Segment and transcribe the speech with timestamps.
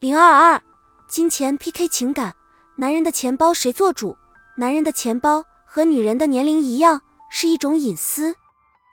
[0.00, 0.62] 零二二，
[1.08, 2.34] 金钱 PK 情感，
[2.76, 4.16] 男人的钱包谁做主？
[4.56, 8.34] 男人的钱包和女人的年龄一样，是一种隐私。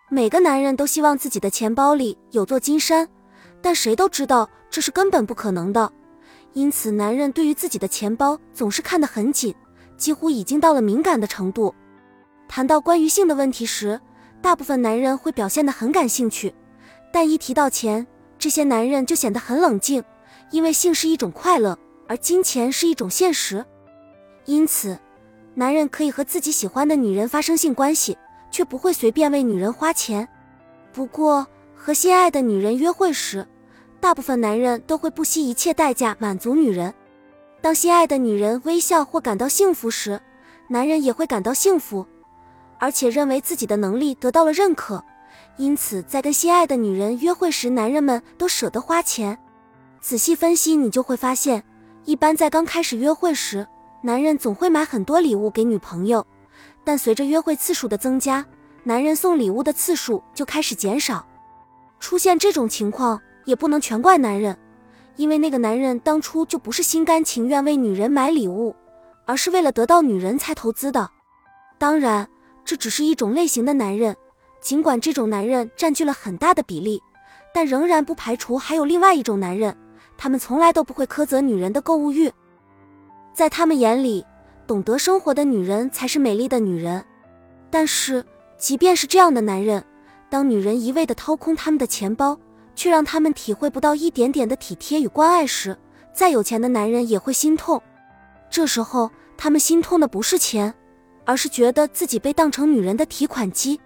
[0.09, 3.07] 每个男人都希望自己的钱包里有座金山，
[3.61, 5.89] 但谁都知道这是根本不可能的。
[6.51, 9.55] 因此，男人对于自己的钱包总是看得很紧，
[9.95, 11.73] 几乎已经到了敏感的程度。
[12.49, 13.97] 谈到关于性的问题时，
[14.41, 16.53] 大部分男人会表现得很感兴趣，
[17.13, 18.05] 但一提到钱，
[18.37, 20.03] 这些男人就显得很冷静，
[20.51, 21.77] 因为性是一种快乐，
[22.07, 23.65] 而金钱是一种现实。
[24.45, 24.97] 因此，
[25.53, 28.17] 男人可以和自己喜欢的女人发生性关系，
[28.49, 30.27] 却不会随便为女人花钱。
[30.93, 33.45] 不过，和心爱的女人约会时，
[33.99, 36.93] 大部分男人都会不惜一切代价满足女人。
[37.59, 40.21] 当心爱的女人微笑或感到幸福时，
[40.69, 42.05] 男人也会感到幸福。
[42.79, 45.03] 而且认为自己的能力得到了认可，
[45.57, 49.37] 因此在跟心爱的女人约会时，男人们都舍得花钱。
[50.01, 51.63] 仔细分析，你就会发现，
[52.05, 53.67] 一般在刚开始约会时，
[54.01, 56.25] 男人总会买很多礼物给女朋友，
[56.83, 58.45] 但随着约会次数的增加，
[58.83, 61.27] 男人送礼物的次数就开始减少。
[61.99, 64.57] 出现这种情况，也不能全怪男人，
[65.15, 68.75] 因为那个男人当初就不是心甘情愿为女人买礼物，
[69.25, 71.09] 而是为了得到女人才投资的。
[71.77, 72.27] 当然。
[72.67, 74.13] 这只是一种类型的男人，
[74.59, 77.01] 尽管这种男人占据了很大的比例，
[77.53, 79.73] 但仍然不排除还有另外一种男人，
[80.17, 82.31] 他们从来都不会苛责女人的购物欲，
[83.33, 84.25] 在他们眼里，
[84.65, 87.03] 懂得生活的女人才是美丽的女人。
[87.69, 88.25] 但是，
[88.57, 89.83] 即便是这样的男人，
[90.29, 92.37] 当女人一味地掏空他们的钱包，
[92.75, 95.77] 却让他们体会不到一点点的体贴与关爱时，
[96.13, 97.81] 再有钱的男人也会心痛。
[98.49, 100.73] 这时候，他们心痛的不是钱。
[101.27, 103.77] 而是觉得自己被当成女人的提款机。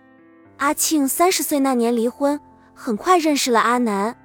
[0.58, 2.40] 阿庆三十岁那年离婚，
[2.76, 4.16] 很快认识了阿南。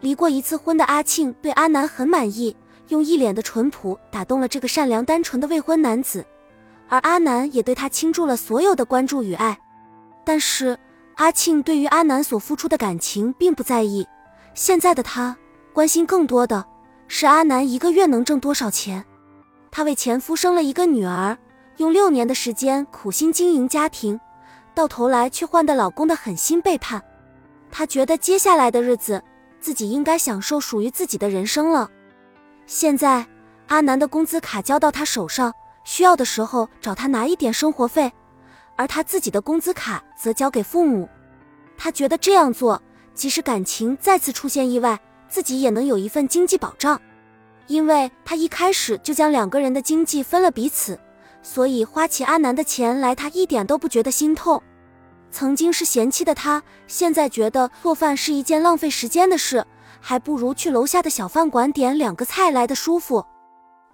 [0.00, 2.56] 离过一次婚的阿庆对阿南很满意，
[2.88, 6.24] 用一脸的淳朴打动了这个善良单纯的未婚男子，
[6.88, 9.58] 而阿南也对他倾注了所有的关注与爱。
[10.24, 10.78] 但是
[11.16, 14.06] 阿庆对于阿南所付出的感情并不在意，
[14.54, 15.36] 现在的他
[15.72, 16.64] 关心更多的
[17.08, 19.04] 是阿南一个月能挣多少钱。
[19.70, 21.36] 他为前夫生了一个女儿。
[21.76, 24.20] 用六年的时间苦心经营家庭，
[24.74, 27.02] 到头来却换得老公的狠心背叛。
[27.70, 29.22] 她觉得接下来的日子
[29.60, 31.90] 自己应该享受属于自己的人生了。
[32.66, 33.26] 现在
[33.68, 35.52] 阿南的工资卡交到他手上，
[35.84, 38.12] 需要的时候找他拿一点生活费，
[38.76, 41.08] 而他自己的工资卡则交给父母。
[41.76, 42.82] 他觉得这样做，
[43.14, 44.98] 即使感情再次出现意外，
[45.28, 47.00] 自己也能有一份经济保障，
[47.66, 50.98] 因为他一开始就将两个人的经济分了彼此。
[51.42, 54.62] 所以花起阿南的钱来，他一点都不觉得心痛。
[55.30, 59.64] 曾经是嫌弃的他，现在觉得做饭是一件浪费时间的事，
[60.00, 63.24] 还不如去楼下的小饭馆点两个菜来的舒服。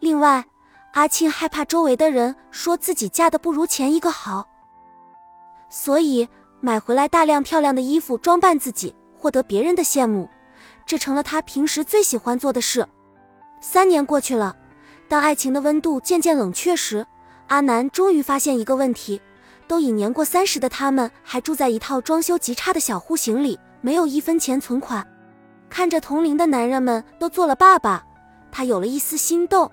[0.00, 0.44] 另外，
[0.92, 4.48] 阿庆害怕周围的人说自己嫁的不如前一个好，
[5.68, 6.26] 所以
[6.60, 10.28] 买回来大量漂亮的衣服装扮自己，获得别人的羡慕，
[10.86, 12.86] 这成了他平时最喜欢做的事。
[13.60, 14.56] 三年过去了，
[15.08, 17.06] 当爱情的温度渐渐冷却时。
[17.48, 19.20] 阿南终于发现一个问题：
[19.66, 25.06] 都已年过三十的他们，还住在一套装修极差的小户型里，没有一分钱存款。
[25.68, 28.04] 看着同龄的男人们都做了爸爸，
[28.52, 29.70] 他有了一丝心动。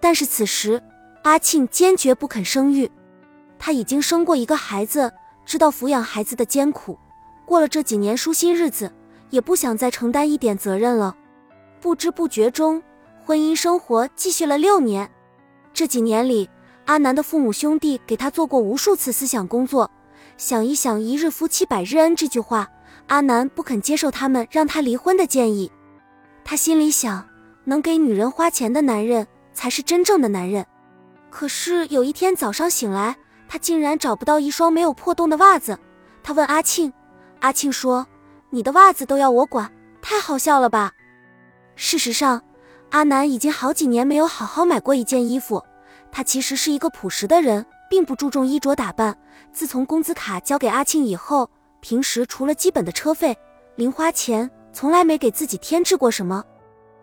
[0.00, 0.82] 但是此时，
[1.22, 2.90] 阿庆坚决不肯生育。
[3.58, 5.12] 他已经生过一个孩子，
[5.44, 6.98] 知道抚养孩子的艰苦，
[7.44, 8.90] 过了这几年舒心日子，
[9.28, 11.14] 也不想再承担一点责任了。
[11.80, 12.82] 不知不觉中，
[13.24, 15.10] 婚姻生活继续了六年。
[15.72, 16.48] 这几年里，
[16.90, 19.88] 阿南的父母兄弟给他做过无数次思想工作，
[20.36, 22.68] 想一想“一日夫妻百日恩”这句话，
[23.06, 25.70] 阿南不肯接受他们让他离婚的建议。
[26.42, 27.24] 他心里想，
[27.62, 30.66] 能给女人花钱的男人才是真正的男人。
[31.30, 33.16] 可是有一天早上醒来，
[33.48, 35.78] 他竟然找不到一双没有破洞的袜子。
[36.24, 36.92] 他问阿庆，
[37.38, 38.04] 阿庆说
[38.50, 39.70] ：“你的袜子都要我管，
[40.02, 40.90] 太好笑了吧？”
[41.76, 42.42] 事实上，
[42.90, 45.62] 阿南已经好几年没有好好买过一件衣服。
[46.12, 49.16] 他其实是一个朴实的人，并不注重衣着打扮。
[49.52, 53.36] 自从工资卡交给阿庆以后，平时除了基本的车费、
[53.76, 56.44] 零花钱，从来没给自己添置过什么。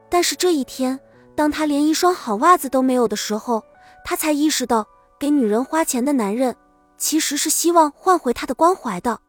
[0.10, 1.00] 但是这一天，
[1.36, 3.64] 当他连一双好袜子都没有的时候，
[4.06, 4.88] 他才意识到，
[5.20, 6.56] 给女人花钱的男人，
[6.98, 9.20] 其实是希望换回她的关怀的。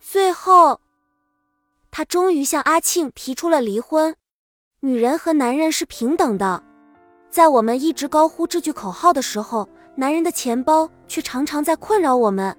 [0.00, 0.80] 最后，
[1.90, 4.16] 他终于向阿庆提出了离婚。
[4.80, 6.62] 女人和男人是平等的。
[7.32, 12.54] 在我们一直高呼这句口号的时候，男人的钱包却常常在困扰我们。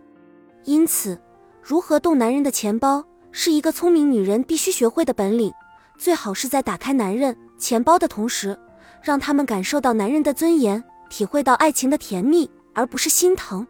[0.64, 1.22] 因此，
[1.62, 5.54] 如何动男人的钱包，是一个聪明女人必须学会的本领。
[5.96, 8.60] 最好是在打开男人钱包的同时，
[9.00, 13.68] 让他们感受到男人的尊严，体会到爱情的甜蜜，而不是心疼。